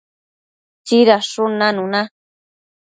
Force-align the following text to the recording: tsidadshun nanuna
tsidadshun 0.85 1.51
nanuna 1.61 2.01